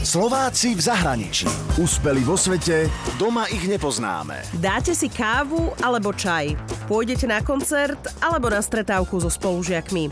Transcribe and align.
Slováci 0.00 0.72
v 0.72 0.80
zahraničí. 0.80 1.44
Úspeli 1.76 2.24
vo 2.24 2.32
svete, 2.32 2.88
doma 3.20 3.44
ich 3.52 3.68
nepoznáme. 3.68 4.40
Dáte 4.56 4.96
si 4.96 5.12
kávu 5.12 5.76
alebo 5.84 6.16
čaj? 6.16 6.56
Pôjdete 6.88 7.28
na 7.28 7.44
koncert 7.44 8.00
alebo 8.16 8.48
na 8.48 8.64
stretávku 8.64 9.20
so 9.20 9.28
spolužiakmi? 9.28 10.08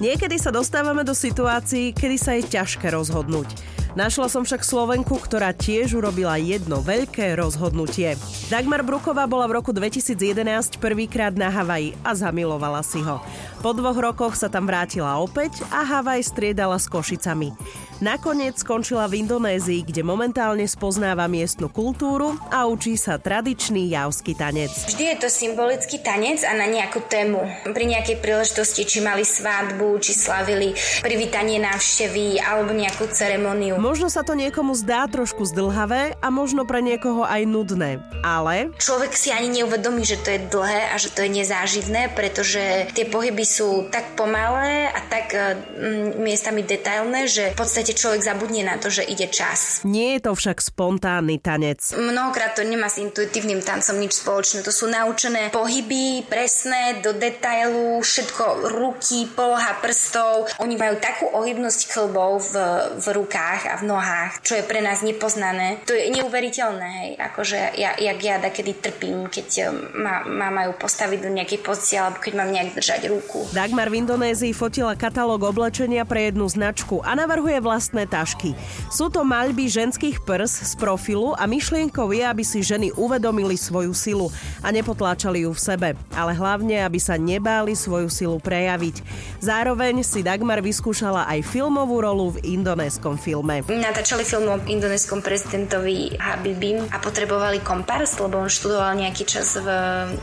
Niekedy 0.00 0.40
sa 0.40 0.48
dostávame 0.48 1.04
do 1.04 1.12
situácií, 1.12 1.92
kedy 1.92 2.16
sa 2.16 2.32
je 2.40 2.48
ťažké 2.48 2.88
rozhodnúť. 2.96 3.76
Našla 3.96 4.28
som 4.28 4.44
však 4.44 4.60
Slovenku, 4.60 5.16
ktorá 5.16 5.56
tiež 5.56 5.96
urobila 5.96 6.36
jedno 6.36 6.84
veľké 6.84 7.32
rozhodnutie. 7.40 8.12
Dagmar 8.52 8.84
Bruková 8.84 9.24
bola 9.24 9.48
v 9.48 9.56
roku 9.56 9.72
2011 9.72 10.76
prvýkrát 10.76 11.32
na 11.32 11.48
Havaji 11.48 11.96
a 12.04 12.12
zamilovala 12.12 12.84
si 12.84 13.00
ho. 13.00 13.24
Po 13.64 13.72
dvoch 13.72 13.96
rokoch 13.96 14.36
sa 14.36 14.52
tam 14.52 14.68
vrátila 14.68 15.16
opäť 15.16 15.64
a 15.72 15.80
Havaj 15.80 16.28
striedala 16.28 16.76
s 16.76 16.92
Košicami. 16.92 17.56
Nakoniec 17.96 18.60
skončila 18.60 19.08
v 19.08 19.24
Indonézii, 19.24 19.80
kde 19.80 20.04
momentálne 20.04 20.68
spoznáva 20.68 21.24
miestnu 21.32 21.72
kultúru 21.72 22.36
a 22.52 22.68
učí 22.68 22.92
sa 23.00 23.16
tradičný 23.16 23.88
javský 23.88 24.36
tanec. 24.36 24.68
Vždy 24.68 25.04
je 25.12 25.16
to 25.16 25.28
symbolický 25.32 26.04
tanec 26.04 26.44
a 26.44 26.52
na 26.52 26.68
nejakú 26.68 27.00
tému. 27.08 27.40
Pri 27.72 27.84
nejakej 27.88 28.20
príležitosti, 28.20 28.84
či 28.84 29.00
mali 29.00 29.24
svadbu, 29.24 29.96
či 30.04 30.12
slavili 30.12 30.76
privítanie 31.00 31.56
návštevy 31.56 32.36
alebo 32.36 32.76
nejakú 32.76 33.08
ceremoniu. 33.08 33.80
Možno 33.80 34.12
sa 34.12 34.20
to 34.20 34.36
niekomu 34.36 34.76
zdá 34.76 35.08
trošku 35.08 35.48
zdlhavé 35.48 36.20
a 36.20 36.28
možno 36.28 36.68
pre 36.68 36.84
niekoho 36.84 37.24
aj 37.24 37.48
nudné, 37.48 38.04
ale... 38.20 38.76
Človek 38.76 39.16
si 39.16 39.32
ani 39.32 39.64
neuvedomí, 39.64 40.04
že 40.04 40.20
to 40.20 40.36
je 40.36 40.40
dlhé 40.52 40.92
a 40.92 41.00
že 41.00 41.16
to 41.16 41.24
je 41.24 41.30
nezáživné, 41.32 42.12
pretože 42.12 42.92
tie 42.92 43.08
pohyby 43.08 43.48
sú 43.48 43.88
tak 43.88 44.20
pomalé 44.20 44.92
a 44.92 45.00
tak 45.00 45.32
mm, 45.32 46.20
miestami 46.20 46.60
detailné, 46.60 47.24
že 47.24 47.56
v 47.56 47.58
podstate 47.58 47.85
podstate 47.86 48.02
človek 48.02 48.26
zabudne 48.26 48.62
na 48.66 48.82
to, 48.82 48.90
že 48.90 49.06
ide 49.06 49.30
čas. 49.30 49.86
Nie 49.86 50.18
je 50.18 50.26
to 50.26 50.34
však 50.34 50.58
spontánny 50.58 51.38
tanec. 51.38 51.94
Mnohokrát 51.94 52.58
to 52.58 52.66
nemá 52.66 52.90
s 52.90 52.98
intuitívnym 52.98 53.62
tancom 53.62 53.94
nič 54.02 54.26
spoločné. 54.26 54.66
To 54.66 54.74
sú 54.74 54.90
naučené 54.90 55.54
pohyby, 55.54 56.26
presné, 56.26 56.98
do 56.98 57.14
detailu, 57.14 58.02
všetko, 58.02 58.74
ruky, 58.74 59.30
poloha 59.30 59.78
prstov. 59.78 60.50
Oni 60.58 60.74
majú 60.74 60.98
takú 60.98 61.30
ohybnosť 61.30 61.80
klbov 61.94 62.50
v, 62.50 62.54
v 62.98 63.06
rukách 63.22 63.70
a 63.70 63.74
v 63.78 63.86
nohách, 63.86 64.42
čo 64.42 64.58
je 64.58 64.66
pre 64.66 64.82
nás 64.82 65.06
nepoznané. 65.06 65.78
To 65.86 65.94
je 65.94 66.10
neuveriteľné, 66.10 66.88
hej. 66.90 67.10
Akože 67.22 67.78
ja, 67.78 67.94
jak 67.94 68.18
ja 68.18 68.42
kedy 68.42 68.82
trpím, 68.82 69.30
keď 69.30 69.48
eh, 69.62 69.70
ma, 69.94 70.26
ma 70.26 70.50
majú 70.50 70.74
postaviť 70.74 71.18
do 71.22 71.30
nejakej 71.30 71.62
pozície, 71.62 72.02
alebo 72.02 72.18
keď 72.18 72.34
mám 72.34 72.50
nejak 72.50 72.74
držať 72.74 73.06
ruku. 73.14 73.46
Dagmar 73.54 73.94
v 73.94 74.02
Indonézii 74.02 74.50
fotila 74.50 74.98
katalóg 74.98 75.46
oblečenia 75.46 76.02
pre 76.02 76.34
jednu 76.34 76.50
značku 76.50 76.98
a 77.06 77.14
navrhuje 77.14 77.62
vlastne 77.62 77.75
vlastné 77.76 78.08
tašky. 78.08 78.56
Sú 78.88 79.12
to 79.12 79.20
maľby 79.20 79.68
ženských 79.68 80.24
prs 80.24 80.64
z 80.64 80.72
profilu 80.80 81.36
a 81.36 81.44
myšlienkou 81.44 82.08
je, 82.08 82.24
aby 82.24 82.40
si 82.40 82.64
ženy 82.64 82.88
uvedomili 82.96 83.52
svoju 83.60 83.92
silu 83.92 84.32
a 84.64 84.72
nepotláčali 84.72 85.44
ju 85.44 85.52
v 85.52 85.60
sebe, 85.60 85.88
ale 86.16 86.32
hlavne, 86.32 86.80
aby 86.80 86.96
sa 86.96 87.20
nebáli 87.20 87.76
svoju 87.76 88.08
silu 88.08 88.40
prejaviť. 88.40 89.04
Zároveň 89.44 90.00
si 90.00 90.24
Dagmar 90.24 90.64
vyskúšala 90.64 91.28
aj 91.28 91.44
filmovú 91.52 92.00
rolu 92.00 92.32
v 92.40 92.56
indonéskom 92.56 93.20
filme. 93.20 93.60
Natáčali 93.68 94.24
film 94.24 94.48
o 94.48 94.56
indonéskom 94.64 95.20
prezidentovi 95.20 96.16
Habibim 96.16 96.80
a 96.88 96.96
potrebovali 96.96 97.60
kompars, 97.60 98.16
lebo 98.16 98.40
on 98.40 98.48
študoval 98.48 98.96
nejaký 98.96 99.28
čas 99.28 99.60
v 99.60 99.68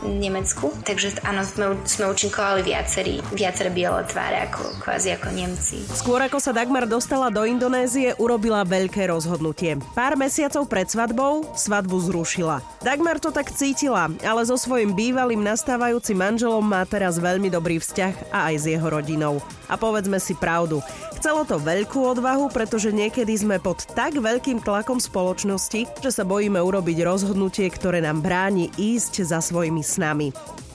Nemecku, 0.02 0.74
takže 0.82 1.22
áno, 1.22 1.46
sme, 1.46 1.78
sme 1.86 2.10
učinkovali 2.10 2.66
viacerí, 2.66 3.22
viaceré 3.30 3.70
biele 3.70 4.02
tváre 4.10 4.50
ako 4.50 4.82
kvázi 4.82 5.14
ako 5.14 5.30
Nemci. 5.30 5.86
Skôr 5.94 6.18
ako 6.18 6.42
sa 6.42 6.50
Dagmar 6.50 6.90
dostala 6.90 7.30
do 7.30 7.43
Indonézie, 7.44 8.16
urobila 8.18 8.64
veľké 8.64 9.08
rozhodnutie. 9.08 9.76
Pár 9.92 10.16
mesiacov 10.16 10.66
pred 10.66 10.88
svadbou 10.88 11.44
svadbu 11.52 11.96
zrušila. 12.10 12.64
Dagmar 12.80 13.20
to 13.20 13.28
tak 13.30 13.52
cítila, 13.52 14.10
ale 14.24 14.42
so 14.48 14.56
svojím 14.56 14.96
bývalým 14.96 15.44
nastávajúcim 15.44 16.16
manželom 16.16 16.64
má 16.64 16.82
teraz 16.88 17.20
veľmi 17.20 17.52
dobrý 17.52 17.78
vzťah 17.78 18.34
a 18.34 18.52
aj 18.52 18.54
s 18.60 18.64
jeho 18.72 18.88
rodinou. 18.88 19.44
A 19.68 19.80
povedzme 19.80 20.20
si 20.20 20.36
pravdu, 20.36 20.84
chcelo 21.20 21.44
to 21.48 21.56
veľkú 21.56 22.04
odvahu, 22.04 22.52
pretože 22.52 22.92
niekedy 22.92 23.32
sme 23.36 23.56
pod 23.56 23.84
tak 23.96 24.16
veľkým 24.16 24.60
tlakom 24.60 25.00
spoločnosti, 25.00 26.04
že 26.04 26.10
sa 26.12 26.24
bojíme 26.24 26.60
urobiť 26.60 27.04
rozhodnutie, 27.04 27.68
ktoré 27.72 28.04
nám 28.04 28.20
bráni 28.20 28.68
ísť 28.76 29.24
za 29.24 29.40
svojimi 29.40 29.80
snami. 29.80 30.32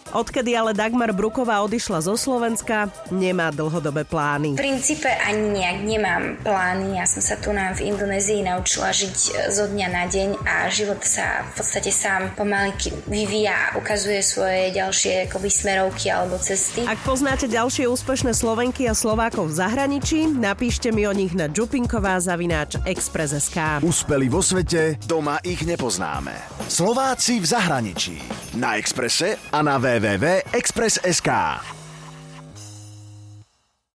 Odkedy 0.09 0.57
ale 0.57 0.73
Dagmar 0.73 1.13
Bruková 1.13 1.61
odišla 1.61 2.01
zo 2.01 2.17
Slovenska, 2.17 2.89
nemá 3.13 3.53
dlhodobé 3.53 4.01
plány. 4.01 4.57
V 4.57 4.61
princípe 4.61 5.05
ani 5.05 5.53
nejak 5.53 5.77
nemám 5.85 6.23
plány. 6.41 6.97
Ja 6.97 7.05
som 7.05 7.21
sa 7.21 7.37
tu 7.37 7.53
na, 7.53 7.77
v 7.77 7.93
Indonézii 7.93 8.41
naučila 8.41 8.89
žiť 8.89 9.15
e, 9.15 9.29
zo 9.53 9.69
dňa 9.69 9.87
na 9.93 10.03
deň 10.09 10.29
a 10.41 10.65
život 10.73 11.01
sa 11.05 11.45
v 11.53 11.61
podstate 11.61 11.93
sám 11.93 12.33
pomaly 12.33 12.73
vyvíja 13.05 13.53
a 13.53 13.77
ukazuje 13.77 14.25
svoje 14.25 14.73
ďalšie 14.73 15.29
akoby 15.29 15.49
smerovky 15.53 16.09
alebo 16.09 16.41
cesty. 16.41 16.89
Ak 16.89 16.97
poznáte 17.05 17.45
ďalšie 17.45 17.85
úspešné 17.85 18.33
Slovenky 18.33 18.89
a 18.89 18.97
Slovákov 18.97 19.53
v 19.53 19.57
zahraničí, 19.61 20.25
napíšte 20.25 20.89
mi 20.89 21.05
o 21.05 21.13
nich 21.13 21.37
na 21.37 21.45
jupinková 21.45 22.17
zavináč 22.17 22.81
Express.sk. 22.81 23.85
Úspeli 23.85 24.25
vo 24.25 24.41
svete, 24.41 24.97
doma 25.05 25.37
ich 25.45 25.61
nepoznáme. 25.61 26.33
Slováci 26.65 27.37
v 27.37 27.45
zahraničí. 27.45 28.48
Na 28.53 28.77
Exprese 28.77 29.37
a 29.51 29.63
na 29.63 29.77
www 29.77 30.09
www.express.sk. 30.19 31.78